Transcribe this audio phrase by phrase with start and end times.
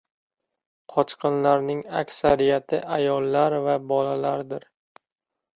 [0.93, 4.71] Qochqinlarning aksariyati ayollar va bolalardir